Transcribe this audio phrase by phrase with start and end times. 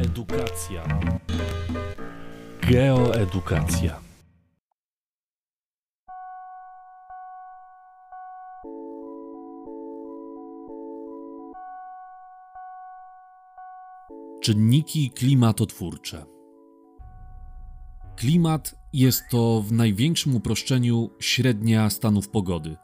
[0.00, 1.00] Edukacja.
[2.60, 4.00] Geoedukacja.
[14.42, 16.24] Czynniki klimatotwórcze.
[18.16, 22.76] Klimat jest to w największym uproszczeniu średnia stanów pogody.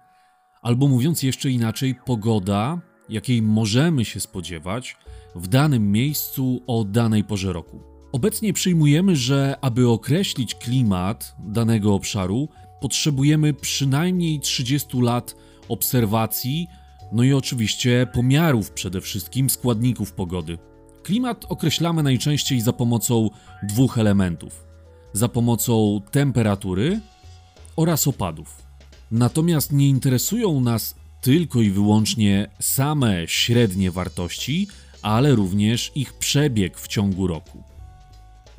[0.62, 4.96] Albo mówiąc jeszcze inaczej, pogoda, jakiej możemy się spodziewać
[5.34, 7.80] w danym miejscu o danej porze roku.
[8.12, 12.48] Obecnie przyjmujemy, że aby określić klimat danego obszaru,
[12.80, 15.36] potrzebujemy przynajmniej 30 lat
[15.68, 16.68] obserwacji,
[17.12, 20.58] no i oczywiście pomiarów przede wszystkim składników pogody.
[21.02, 23.30] Klimat określamy najczęściej za pomocą
[23.62, 24.64] dwóch elementów:
[25.12, 27.00] za pomocą temperatury
[27.76, 28.62] oraz opadów.
[29.10, 34.68] Natomiast nie interesują nas tylko i wyłącznie same średnie wartości,
[35.04, 37.62] ale również ich przebieg w ciągu roku.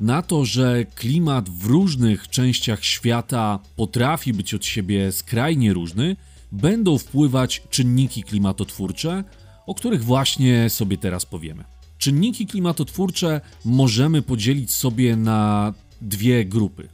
[0.00, 6.16] Na to, że klimat w różnych częściach świata potrafi być od siebie skrajnie różny,
[6.52, 9.24] będą wpływać czynniki klimatotwórcze,
[9.66, 11.64] o których właśnie sobie teraz powiemy.
[11.98, 16.88] Czynniki klimatotwórcze możemy podzielić sobie na dwie grupy.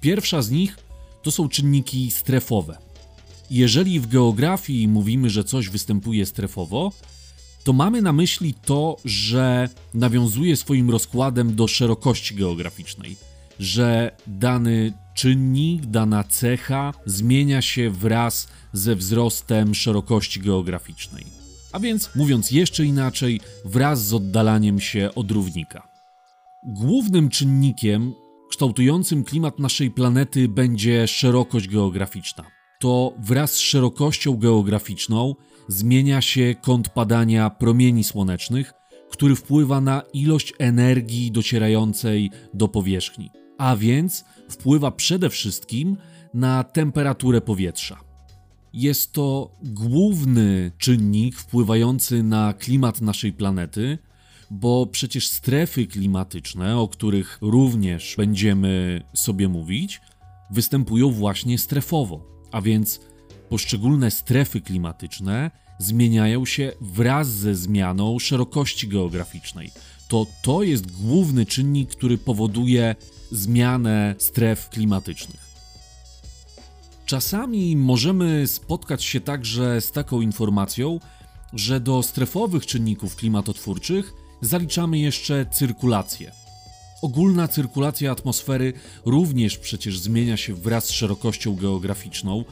[0.00, 0.78] Pierwsza z nich
[1.22, 2.78] to są czynniki strefowe.
[3.50, 6.92] Jeżeli w geografii mówimy, że coś występuje strefowo,
[7.66, 13.16] to mamy na myśli to, że nawiązuje swoim rozkładem do szerokości geograficznej,
[13.58, 21.26] że dany czynnik, dana cecha zmienia się wraz ze wzrostem szerokości geograficznej.
[21.72, 25.88] A więc, mówiąc jeszcze inaczej, wraz z oddalaniem się od równika.
[26.62, 28.12] Głównym czynnikiem
[28.50, 32.44] kształtującym klimat naszej planety będzie szerokość geograficzna.
[32.80, 35.34] To wraz z szerokością geograficzną
[35.68, 38.72] zmienia się kąt padania promieni słonecznych,
[39.10, 45.96] który wpływa na ilość energii docierającej do powierzchni, a więc wpływa przede wszystkim
[46.34, 48.00] na temperaturę powietrza.
[48.72, 53.98] Jest to główny czynnik wpływający na klimat naszej planety,
[54.50, 60.00] bo przecież strefy klimatyczne, o których również będziemy sobie mówić,
[60.50, 63.00] występują właśnie strefowo, a więc
[63.48, 69.70] poszczególne strefy klimatyczne zmieniają się wraz ze zmianą szerokości geograficznej.
[70.08, 72.94] To to jest główny czynnik, który powoduje
[73.30, 75.46] zmianę stref klimatycznych.
[77.06, 81.00] Czasami możemy spotkać się także z taką informacją,
[81.52, 86.32] że do strefowych czynników klimatotwórczych zaliczamy jeszcze cyrkulację.
[87.02, 88.72] Ogólna cyrkulacja atmosfery
[89.04, 92.44] również przecież zmienia się wraz z szerokością geograficzną,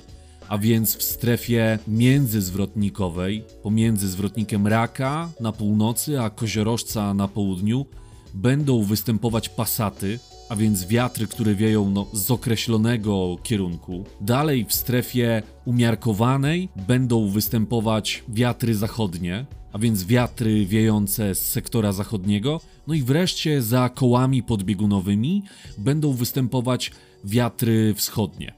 [0.48, 7.86] a więc w strefie międzyzwrotnikowej, pomiędzy zwrotnikiem Raka na północy a Koziorożca na południu,
[8.34, 10.18] będą występować pasaty,
[10.48, 14.04] a więc wiatry, które wieją no, z określonego kierunku.
[14.20, 22.60] Dalej w strefie umiarkowanej będą występować wiatry zachodnie, a więc wiatry wiejące z sektora zachodniego.
[22.86, 25.42] No i wreszcie za kołami podbiegunowymi
[25.78, 26.90] będą występować
[27.24, 28.54] wiatry wschodnie.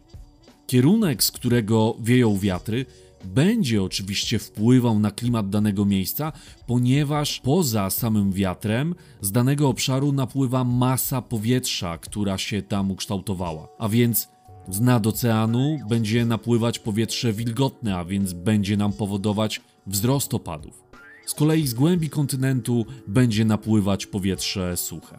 [0.67, 2.87] Kierunek, z którego wieją wiatry,
[3.25, 6.33] będzie oczywiście wpływał na klimat danego miejsca,
[6.67, 13.69] ponieważ poza samym wiatrem z danego obszaru napływa masa powietrza, która się tam ukształtowała.
[13.79, 14.29] A więc
[14.69, 20.83] z nad oceanu będzie napływać powietrze wilgotne, a więc będzie nam powodować wzrost opadów.
[21.27, 25.19] Z kolei z głębi kontynentu będzie napływać powietrze suche.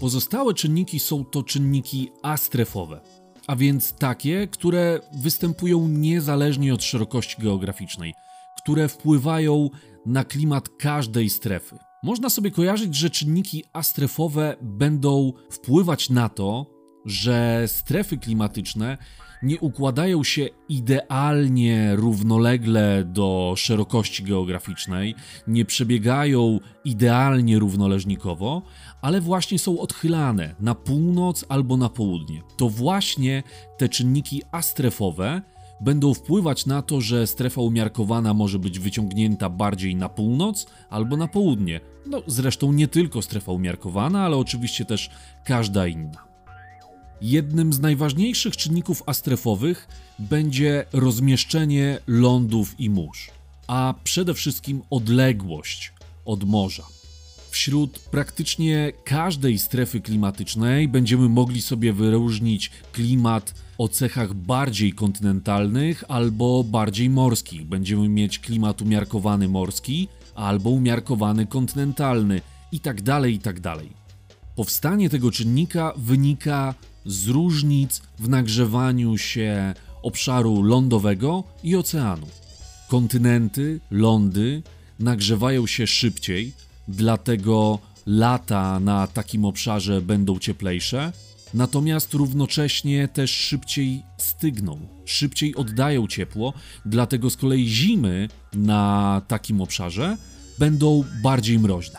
[0.00, 3.00] Pozostałe czynniki są to czynniki astrefowe
[3.46, 8.14] a więc takie, które występują niezależnie od szerokości geograficznej,
[8.56, 9.70] które wpływają
[10.06, 11.78] na klimat każdej strefy.
[12.02, 16.73] Można sobie kojarzyć, że czynniki astrefowe będą wpływać na to,
[17.04, 18.98] że strefy klimatyczne
[19.42, 25.14] nie układają się idealnie równolegle do szerokości geograficznej,
[25.46, 28.62] nie przebiegają idealnie równoleżnikowo,
[29.02, 32.42] ale właśnie są odchylane na północ albo na południe.
[32.56, 33.42] To właśnie
[33.78, 35.42] te czynniki astrefowe
[35.80, 41.28] będą wpływać na to, że strefa umiarkowana może być wyciągnięta bardziej na północ albo na
[41.28, 41.80] południe.
[42.06, 45.10] No, zresztą nie tylko strefa umiarkowana, ale oczywiście też
[45.44, 46.33] każda inna.
[47.24, 49.88] Jednym z najważniejszych czynników astrefowych
[50.18, 53.30] będzie rozmieszczenie lądów i mórz,
[53.66, 55.92] a przede wszystkim odległość
[56.24, 56.82] od morza.
[57.50, 66.64] Wśród praktycznie każdej strefy klimatycznej będziemy mogli sobie wyróżnić klimat o cechach bardziej kontynentalnych albo
[66.64, 67.66] bardziej morskich.
[67.66, 72.40] Będziemy mieć klimat umiarkowany morski albo umiarkowany kontynentalny
[72.72, 73.60] itd., tak itd.
[73.62, 74.03] Tak
[74.56, 76.74] Powstanie tego czynnika wynika
[77.06, 82.26] z różnic w nagrzewaniu się obszaru lądowego i oceanu.
[82.88, 84.62] Kontynenty, lądy
[84.98, 86.52] nagrzewają się szybciej,
[86.88, 91.12] dlatego lata na takim obszarze będą cieplejsze,
[91.54, 96.52] natomiast równocześnie też szybciej stygną, szybciej oddają ciepło,
[96.86, 100.16] dlatego z kolei zimy na takim obszarze
[100.58, 101.98] będą bardziej mroźne.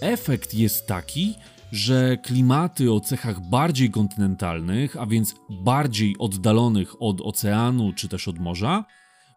[0.00, 1.34] Efekt jest taki,
[1.72, 8.38] że klimaty o cechach bardziej kontynentalnych, a więc bardziej oddalonych od oceanu czy też od
[8.38, 8.84] morza,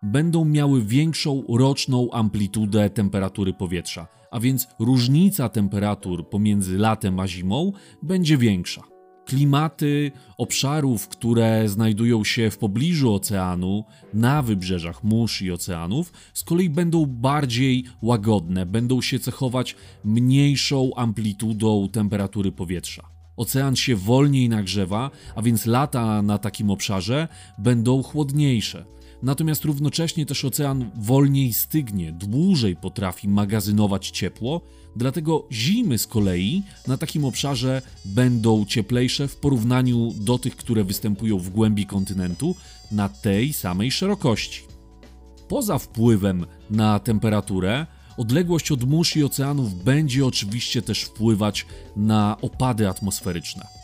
[0.03, 7.71] będą miały większą roczną amplitudę temperatury powietrza, a więc różnica temperatur pomiędzy latem a zimą
[8.03, 8.94] będzie większa.
[9.25, 13.83] Klimaty obszarów, które znajdują się w pobliżu oceanu,
[14.13, 21.89] na wybrzeżach mórz i oceanów, z kolei będą bardziej łagodne, będą się cechować mniejszą amplitudą
[21.91, 23.15] temperatury powietrza.
[23.37, 27.27] Ocean się wolniej nagrzewa, a więc lata na takim obszarze
[27.57, 28.85] będą chłodniejsze.
[29.23, 34.61] Natomiast równocześnie też ocean wolniej stygnie, dłużej potrafi magazynować ciepło,
[34.95, 41.37] dlatego zimy z kolei na takim obszarze będą cieplejsze w porównaniu do tych, które występują
[41.37, 42.55] w głębi kontynentu
[42.91, 44.61] na tej samej szerokości.
[45.47, 47.85] Poza wpływem na temperaturę,
[48.17, 51.65] odległość od mórz i oceanów będzie oczywiście też wpływać
[51.95, 53.75] na opady atmosferyczne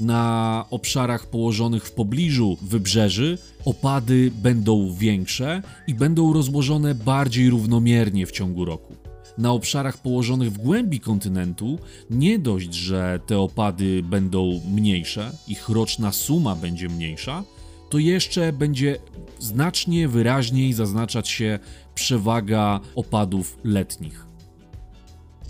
[0.00, 8.32] na obszarach położonych w pobliżu wybrzeży opady będą większe i będą rozłożone bardziej równomiernie w
[8.32, 9.05] ciągu roku.
[9.38, 11.78] Na obszarach położonych w głębi kontynentu
[12.10, 17.44] nie dość, że te opady będą mniejsze, ich roczna suma będzie mniejsza,
[17.90, 18.98] to jeszcze będzie
[19.38, 21.58] znacznie wyraźniej zaznaczać się
[21.94, 24.26] przewaga opadów letnich.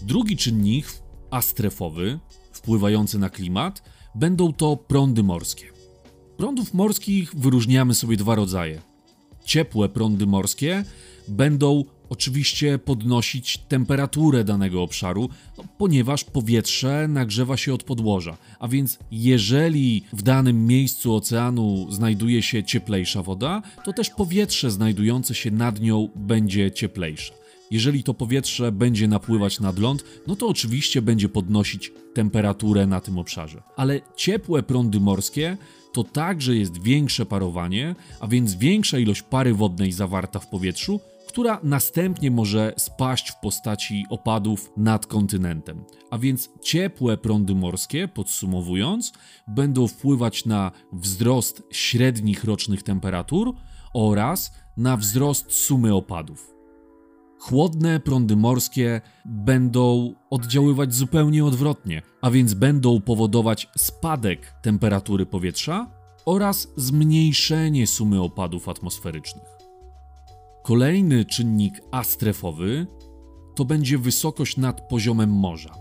[0.03, 0.87] Drugi czynnik
[1.31, 2.19] astrefowy,
[2.53, 3.83] wpływający na klimat,
[4.17, 5.67] Będą to prądy morskie.
[6.37, 8.81] Prądów morskich wyróżniamy sobie dwa rodzaje.
[9.45, 10.85] Ciepłe prądy morskie
[11.29, 18.37] będą oczywiście podnosić temperaturę danego obszaru, no, ponieważ powietrze nagrzewa się od podłoża.
[18.59, 25.35] A więc jeżeli w danym miejscu oceanu znajduje się cieplejsza woda, to też powietrze znajdujące
[25.35, 27.33] się nad nią będzie cieplejsze.
[27.71, 33.19] Jeżeli to powietrze będzie napływać nad ląd, no to oczywiście będzie podnosić temperaturę na tym
[33.19, 33.63] obszarze.
[33.77, 35.57] Ale ciepłe prądy morskie
[35.93, 41.01] to także jest większe parowanie, a więc większa ilość pary wodnej zawarta w powietrzu,
[41.37, 45.85] która następnie może spaść w postaci opadów nad kontynentem.
[46.11, 49.13] A więc ciepłe prądy morskie, podsumowując,
[49.49, 53.55] będą wpływać na wzrost średnich rocznych temperatur
[53.95, 56.55] oraz na wzrost sumy opadów.
[57.39, 65.91] Chłodne prądy morskie będą oddziaływać zupełnie odwrotnie, a więc będą powodować spadek temperatury powietrza
[66.27, 69.56] oraz zmniejszenie sumy opadów atmosferycznych.
[70.67, 72.87] Kolejny czynnik astrefowy
[73.55, 75.75] to będzie wysokość nad poziomem morza.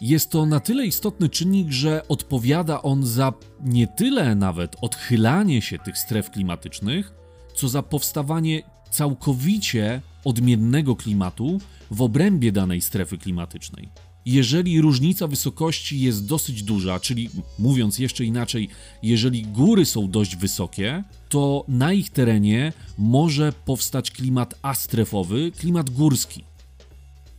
[0.00, 5.78] Jest to na tyle istotny czynnik, że odpowiada on za nie tyle nawet odchylanie się
[5.78, 7.14] tych stref klimatycznych,
[7.54, 11.58] co za powstawanie całkowicie odmiennego klimatu
[11.90, 13.88] w obrębie danej strefy klimatycznej.
[14.26, 18.68] Jeżeli różnica wysokości jest dosyć duża, czyli mówiąc jeszcze inaczej,
[19.02, 26.44] jeżeli góry są dość wysokie, to na ich terenie może powstać klimat astrefowy, klimat górski.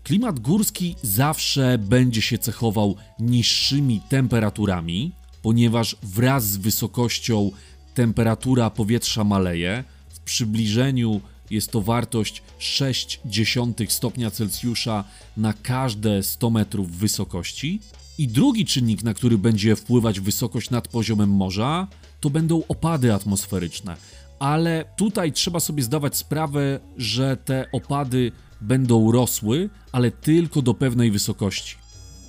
[0.03, 5.11] Klimat górski zawsze będzie się cechował niższymi temperaturami,
[5.41, 7.51] ponieważ wraz z wysokością
[7.93, 9.83] temperatura powietrza maleje.
[10.09, 11.21] W przybliżeniu
[11.51, 15.03] jest to wartość 0,6 stopnia Celsjusza
[15.37, 17.79] na każde 100 metrów wysokości.
[18.17, 21.87] I drugi czynnik, na który będzie wpływać wysokość nad poziomem morza,
[22.21, 23.97] to będą opady atmosferyczne.
[24.39, 31.11] Ale tutaj trzeba sobie zdawać sprawę, że te opady będą rosły, ale tylko do pewnej
[31.11, 31.75] wysokości.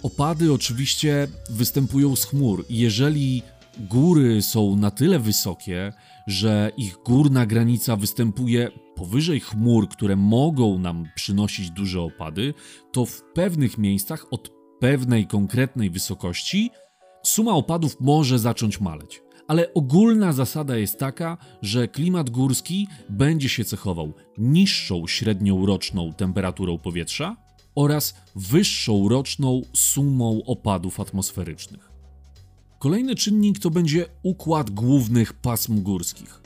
[0.02, 2.64] Opady oczywiście występują z chmur.
[2.70, 3.42] Jeżeli
[3.78, 5.92] góry są na tyle wysokie,
[6.26, 12.54] że ich górna granica występuje powyżej chmur, które mogą nam przynosić duże opady,
[12.92, 16.70] to w pewnych miejscach od pewnej konkretnej wysokości
[17.22, 19.22] suma opadów może zacząć maleć.
[19.48, 26.78] Ale ogólna zasada jest taka, że klimat górski będzie się cechował niższą średnią roczną temperaturą
[26.78, 27.36] powietrza
[27.74, 31.95] oraz wyższą roczną sumą opadów atmosferycznych.
[32.78, 36.40] Kolejny czynnik to będzie układ głównych pasm górskich.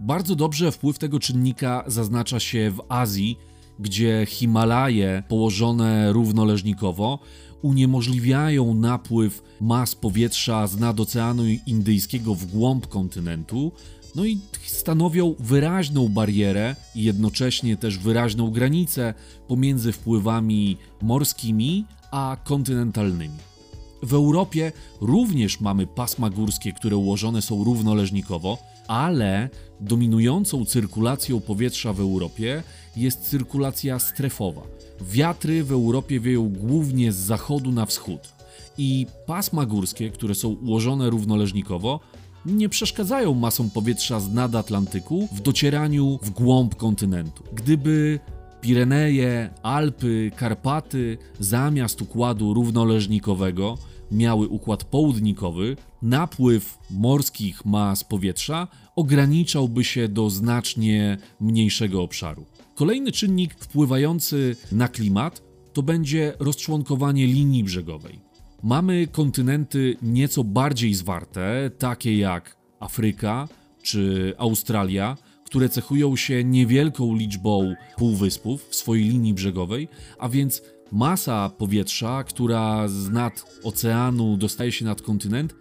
[0.00, 3.38] Bardzo dobrze wpływ tego czynnika zaznacza się w Azji,
[3.78, 7.18] gdzie Himalaje położone równoleżnikowo
[7.62, 13.72] uniemożliwiają napływ mas powietrza z nad Oceanu Indyjskiego w głąb kontynentu,
[14.14, 19.14] no i stanowią wyraźną barierę i jednocześnie też wyraźną granicę
[19.48, 23.55] pomiędzy wpływami morskimi a kontynentalnymi.
[24.02, 29.48] W Europie również mamy pasma górskie, które ułożone są równoleżnikowo, ale
[29.80, 32.62] dominującą cyrkulacją powietrza w Europie
[32.96, 34.62] jest cyrkulacja strefowa.
[35.00, 38.36] Wiatry w Europie wieją głównie z zachodu na wschód
[38.78, 42.00] i pasma górskie, które są ułożone równoleżnikowo,
[42.46, 47.44] nie przeszkadzają masom powietrza z nad Atlantyku w docieraniu w głąb kontynentu.
[47.52, 48.20] Gdyby
[48.60, 53.78] Pireneje, Alpy, Karpaty zamiast układu równoleżnikowego
[54.10, 62.46] miały układ południkowy, napływ morskich mas powietrza ograniczałby się do znacznie mniejszego obszaru.
[62.74, 68.20] Kolejny czynnik wpływający na klimat to będzie rozczłonkowanie linii brzegowej.
[68.62, 73.48] Mamy kontynenty nieco bardziej zwarte, takie jak Afryka
[73.82, 79.88] czy Australia, które cechują się niewielką liczbą półwyspów w swojej linii brzegowej,
[80.18, 80.62] a więc
[80.92, 85.54] masa powietrza, która z nad oceanu dostaje się nad kontynent,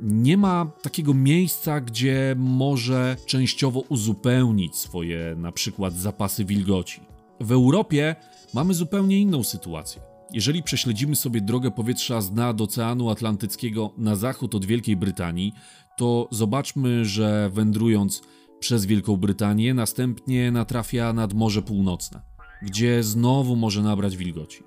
[0.00, 7.00] nie ma takiego miejsca, gdzie może częściowo uzupełnić swoje na przykład zapasy wilgoci.
[7.40, 8.16] W Europie
[8.54, 10.02] mamy zupełnie inną sytuację.
[10.32, 15.52] Jeżeli prześledzimy sobie drogę powietrza z nad Oceanu Atlantyckiego na zachód od Wielkiej Brytanii,
[15.96, 18.22] to zobaczmy, że wędrując
[18.62, 22.20] przez Wielką Brytanię, następnie natrafia nad Morze Północne,
[22.62, 24.62] gdzie znowu może nabrać wilgoci.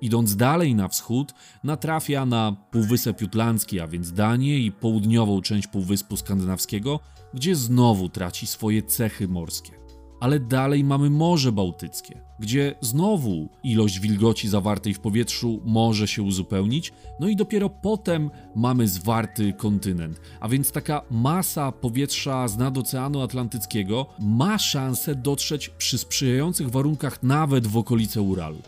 [0.00, 6.16] Idąc dalej na wschód, natrafia na Półwysep Jutlandzki, a więc Danię i południową część Półwyspu
[6.16, 7.00] Skandynawskiego,
[7.34, 9.79] gdzie znowu traci swoje cechy morskie.
[10.20, 16.92] Ale dalej mamy Morze Bałtyckie, gdzie znowu ilość wilgoci zawartej w powietrzu może się uzupełnić,
[17.20, 20.20] no i dopiero potem mamy zwarty kontynent.
[20.40, 27.22] A więc taka masa powietrza z nad Oceanu Atlantyckiego ma szansę dotrzeć przy sprzyjających warunkach
[27.22, 28.58] nawet w okolice Uralu.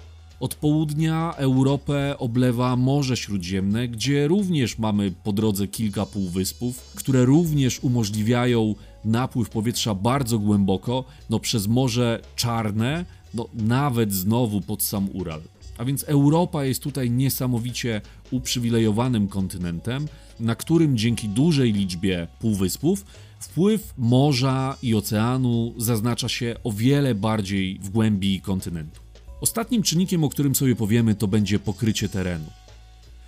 [0.43, 7.81] Od południa Europę oblewa Morze Śródziemne, gdzie również mamy po drodze kilka półwyspów, które również
[7.81, 15.41] umożliwiają napływ powietrza bardzo głęboko, no przez Morze Czarne, no nawet znowu pod sam Ural.
[15.79, 20.09] A więc Europa jest tutaj niesamowicie uprzywilejowanym kontynentem,
[20.41, 23.05] na którym dzięki dużej liczbie półwyspów
[23.41, 29.12] wpływ morza i oceanu zaznacza się o wiele bardziej w głębi kontynentu.
[29.43, 32.45] Ostatnim czynnikiem, o którym sobie powiemy, to będzie pokrycie terenu.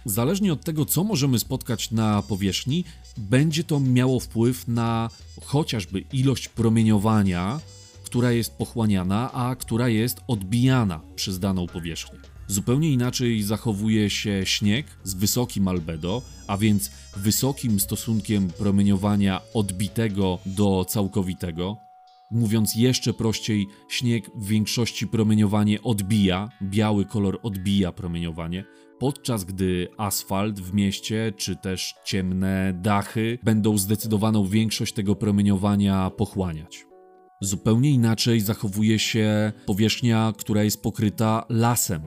[0.04, 2.85] Zależnie od tego, co możemy spotkać na powierzchni,
[3.16, 5.11] będzie to miało wpływ na
[5.44, 7.61] chociażby ilość promieniowania,
[8.04, 12.18] która jest pochłaniana, a która jest odbijana przez daną powierzchnię.
[12.47, 20.85] Zupełnie inaczej zachowuje się śnieg z wysokim albedo, a więc wysokim stosunkiem promieniowania odbitego do
[20.88, 21.83] całkowitego.
[22.34, 28.64] Mówiąc jeszcze prościej, śnieg w większości promieniowanie odbija, biały kolor odbija promieniowanie,
[28.98, 36.86] podczas gdy asfalt w mieście czy też ciemne dachy będą zdecydowaną większość tego promieniowania pochłaniać.
[37.40, 42.02] Zupełnie inaczej zachowuje się powierzchnia, która jest pokryta lasem.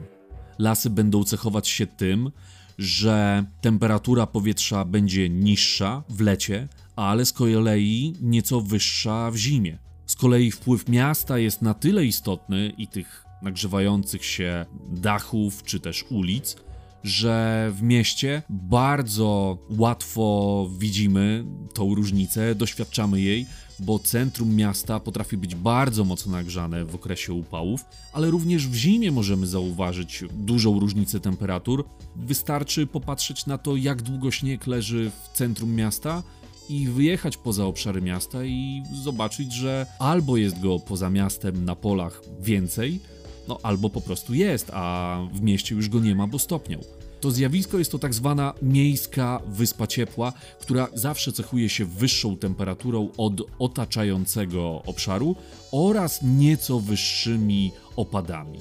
[0.58, 2.30] Lasy będą cechować się tym,
[2.78, 9.87] że temperatura powietrza będzie niższa w lecie, ale z kolei nieco wyższa w zimie.
[10.08, 16.04] Z kolei wpływ miasta jest na tyle istotny i tych nagrzewających się dachów czy też
[16.10, 16.56] ulic,
[17.02, 23.46] że w mieście bardzo łatwo widzimy tą różnicę, doświadczamy jej,
[23.78, 29.12] bo centrum miasta potrafi być bardzo mocno nagrzane w okresie upałów, ale również w zimie
[29.12, 31.84] możemy zauważyć dużą różnicę temperatur.
[32.16, 36.22] Wystarczy popatrzeć na to, jak długo śnieg leży w centrum miasta
[36.68, 42.22] i wyjechać poza obszary miasta i zobaczyć, że albo jest go poza miastem na polach
[42.40, 43.00] więcej,
[43.48, 46.80] no albo po prostu jest, a w mieście już go nie ma, bo stopniał.
[47.20, 53.08] To zjawisko jest to tak zwana miejska wyspa ciepła, która zawsze cechuje się wyższą temperaturą
[53.16, 55.36] od otaczającego obszaru
[55.72, 58.58] oraz nieco wyższymi opadami.